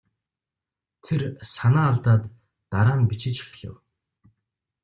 Тэр 1.03 1.21
санаа 1.53 1.85
алдаад 1.91 2.23
дараа 2.71 2.97
нь 2.99 3.07
бичиж 3.09 3.37
эхлэв. 3.45 3.75